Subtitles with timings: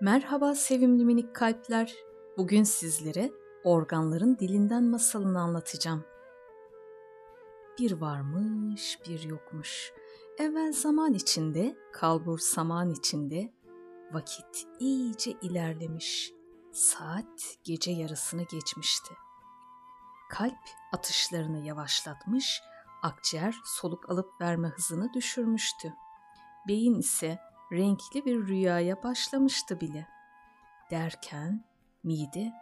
[0.00, 1.94] Merhaba sevimli minik kalpler.
[2.36, 3.32] Bugün sizlere
[3.64, 6.04] organların dilinden masalını anlatacağım.
[7.78, 9.92] Bir varmış, bir yokmuş.
[10.38, 13.52] Evvel zaman içinde, kalbur saman içinde
[14.12, 16.32] vakit iyice ilerlemiş.
[16.72, 19.14] Saat gece yarısını geçmişti.
[20.30, 20.58] Kalp
[20.92, 22.60] atışlarını yavaşlatmış,
[23.02, 25.94] akciğer soluk alıp verme hızını düşürmüştü.
[26.68, 27.38] Beyin ise
[27.72, 30.06] renkli bir rüyaya başlamıştı bile.
[30.90, 31.64] Derken
[32.04, 32.52] mide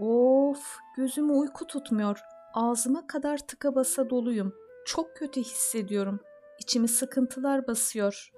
[0.00, 2.20] Of gözümü uyku tutmuyor.
[2.54, 4.54] Ağzıma kadar tıka basa doluyum.
[4.86, 6.20] Çok kötü hissediyorum.
[6.58, 8.32] İçimi sıkıntılar basıyor.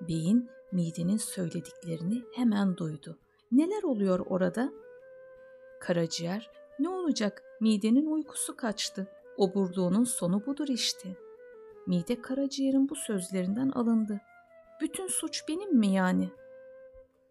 [0.00, 3.18] Beyin midenin söylediklerini hemen duydu.
[3.52, 4.72] Neler oluyor orada?
[5.80, 9.08] Karaciğer ne olacak midenin uykusu kaçtı.
[9.36, 11.16] Oburluğunun sonu budur işte.
[11.86, 14.20] Mide karaciğerin bu sözlerinden alındı.
[14.80, 16.30] Bütün suç benim mi yani?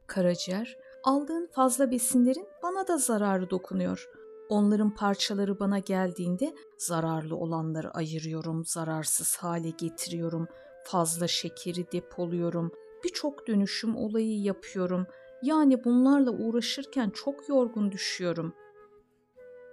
[0.07, 4.09] Karaciğer, aldığın fazla besinlerin bana da zararı dokunuyor.
[4.49, 10.47] Onların parçaları bana geldiğinde zararlı olanları ayırıyorum, zararsız hale getiriyorum,
[10.83, 12.71] fazla şekeri depoluyorum,
[13.03, 15.07] birçok dönüşüm olayı yapıyorum.
[15.43, 18.53] Yani bunlarla uğraşırken çok yorgun düşüyorum.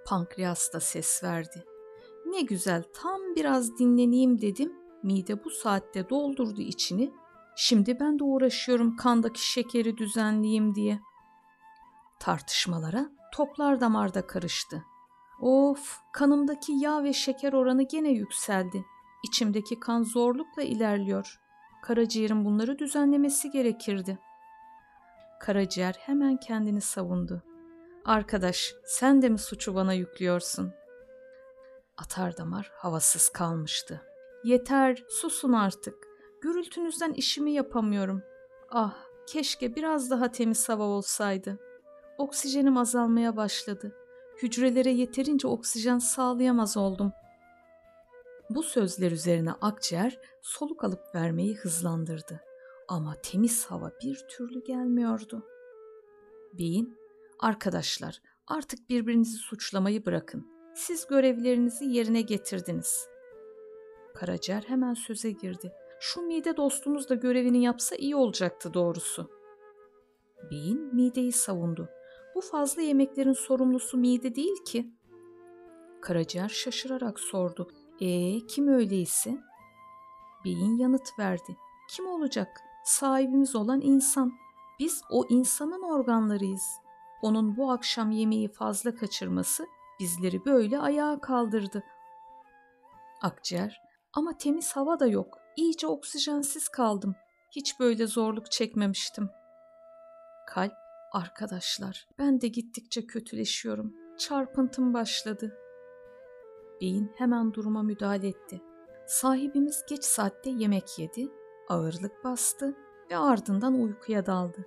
[0.05, 1.65] Pankreas da ses verdi.
[2.25, 4.73] Ne güzel tam biraz dinleneyim dedim.
[5.03, 7.13] Mide bu saatte doldurdu içini
[7.55, 10.99] Şimdi ben de uğraşıyorum kandaki şekeri düzenleyeyim diye.
[12.19, 14.85] Tartışmalara toplar damarda karıştı.
[15.41, 18.85] Of, kanımdaki yağ ve şeker oranı gene yükseldi.
[19.23, 21.39] İçimdeki kan zorlukla ilerliyor.
[21.81, 24.19] Karaciğerin bunları düzenlemesi gerekirdi.
[25.39, 27.43] Karaciğer hemen kendini savundu.
[28.05, 30.73] Arkadaş, sen de mi suçu bana yüklüyorsun?
[31.97, 34.01] Atardamar havasız kalmıştı.
[34.43, 36.10] Yeter, susun artık.
[36.41, 38.23] Gürültünüzden işimi yapamıyorum.
[38.69, 38.97] Ah,
[39.27, 41.59] keşke biraz daha temiz hava olsaydı.
[42.17, 43.95] Oksijenim azalmaya başladı.
[44.43, 47.11] Hücrelere yeterince oksijen sağlayamaz oldum.
[48.49, 52.41] Bu sözler üzerine akciğer soluk alıp vermeyi hızlandırdı.
[52.87, 55.45] Ama temiz hava bir türlü gelmiyordu.
[56.53, 56.97] Beyin,
[57.39, 60.47] arkadaşlar artık birbirinizi suçlamayı bırakın.
[60.75, 63.07] Siz görevlerinizi yerine getirdiniz.
[64.13, 65.73] Karaciğer hemen söze girdi.
[66.03, 69.29] Şu mide dostumuz da görevini yapsa iyi olacaktı doğrusu.
[70.51, 71.89] Beyin mideyi savundu.
[72.35, 74.93] Bu fazla yemeklerin sorumlusu mide değil ki.
[76.01, 77.71] Karaciğer şaşırarak sordu.
[77.99, 79.37] Ee kim öyleyse?
[80.45, 81.57] Beyin yanıt verdi.
[81.89, 82.61] Kim olacak?
[82.85, 84.33] Sahibimiz olan insan.
[84.79, 86.65] Biz o insanın organlarıyız.
[87.21, 89.67] Onun bu akşam yemeği fazla kaçırması
[89.99, 91.83] bizleri böyle ayağa kaldırdı.
[93.21, 93.81] Akciğer
[94.13, 95.40] ama temiz hava da yok.
[95.55, 97.15] İyice oksijensiz kaldım.
[97.51, 99.29] Hiç böyle zorluk çekmemiştim.
[100.47, 100.73] Kalp,
[101.11, 103.93] arkadaşlar, ben de gittikçe kötüleşiyorum.
[104.17, 105.57] Çarpıntım başladı.
[106.81, 108.61] Beyin hemen duruma müdahale etti.
[109.07, 111.27] Sahibimiz geç saatte yemek yedi,
[111.69, 112.75] ağırlık bastı
[113.11, 114.65] ve ardından uykuya daldı.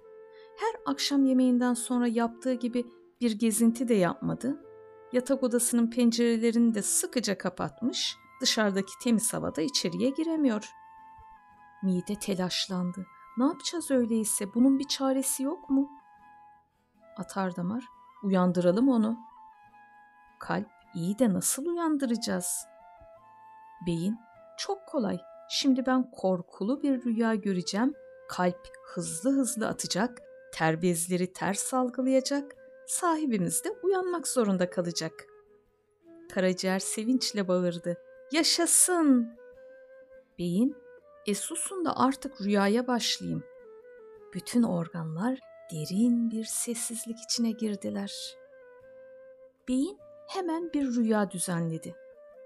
[0.56, 2.86] Her akşam yemeğinden sonra yaptığı gibi
[3.20, 4.60] bir gezinti de yapmadı.
[5.12, 10.72] Yatak odasının pencerelerini de sıkıca kapatmış, Dışarıdaki temiz havada içeriye giremiyor.
[11.82, 13.06] Mide telaşlandı.
[13.36, 14.54] Ne yapacağız öyleyse?
[14.54, 15.90] Bunun bir çaresi yok mu?
[17.16, 17.84] Atardamar,
[18.22, 19.18] uyandıralım onu.
[20.38, 22.66] Kalp, iyi de nasıl uyandıracağız?
[23.86, 24.18] Beyin,
[24.58, 25.18] çok kolay.
[25.50, 27.94] Şimdi ben korkulu bir rüya göreceğim.
[28.28, 30.18] Kalp hızlı hızlı atacak,
[30.52, 32.52] ter bezleri ters salgılayacak.
[32.86, 35.12] Sahibimiz de uyanmak zorunda kalacak.
[36.34, 38.03] Karaciğer sevinçle bağırdı.
[38.32, 39.36] Yaşasın!
[40.38, 40.76] Beyin,
[41.26, 43.44] e susun da artık rüyaya başlayayım.
[44.34, 45.38] Bütün organlar
[45.72, 48.36] derin bir sessizlik içine girdiler.
[49.68, 49.98] Beyin
[50.28, 51.94] hemen bir rüya düzenledi.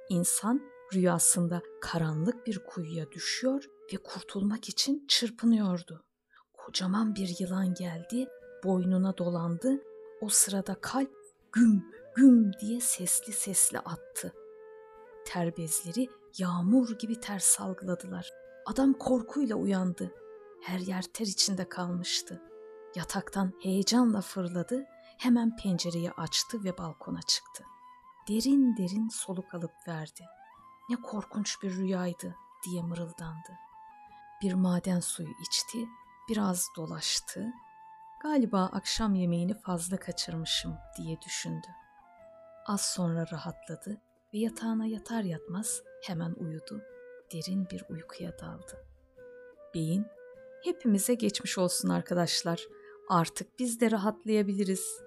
[0.08, 0.62] İnsan
[0.94, 6.04] rüyasında karanlık bir kuyuya düşüyor ve kurtulmak için çırpınıyordu.
[6.52, 8.28] Kocaman bir yılan geldi,
[8.64, 9.82] boynuna dolandı.
[10.20, 11.12] O sırada kalp
[11.52, 11.84] güm
[12.14, 14.32] güm diye sesli sesli attı
[15.28, 16.08] ter bezleri
[16.38, 18.30] yağmur gibi ter salgıladılar.
[18.66, 20.14] Adam korkuyla uyandı.
[20.62, 22.42] Her yer ter içinde kalmıştı.
[22.96, 24.84] Yataktan heyecanla fırladı,
[25.18, 27.64] hemen pencereyi açtı ve balkona çıktı.
[28.28, 30.24] Derin derin soluk alıp verdi.
[30.88, 32.34] Ne korkunç bir rüyaydı
[32.64, 33.52] diye mırıldandı.
[34.42, 35.88] Bir maden suyu içti,
[36.28, 37.46] biraz dolaştı.
[38.22, 41.66] Galiba akşam yemeğini fazla kaçırmışım diye düşündü.
[42.66, 44.00] Az sonra rahatladı
[44.34, 46.82] ve yatağına yatar yatmaz hemen uyudu.
[47.32, 48.84] Derin bir uykuya daldı.
[49.74, 50.06] Beyin,
[50.64, 52.68] hepimize geçmiş olsun arkadaşlar.
[53.08, 55.02] Artık biz de rahatlayabiliriz.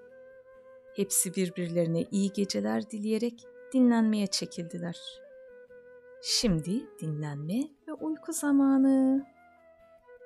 [0.95, 4.99] Hepsi birbirlerine iyi geceler dileyerek dinlenmeye çekildiler.
[6.21, 9.25] Şimdi dinlenme ve uyku zamanı.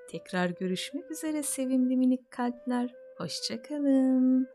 [0.10, 2.94] Tekrar görüşmek üzere sevimli minik kalpler.
[3.18, 4.48] Hoşçakalın.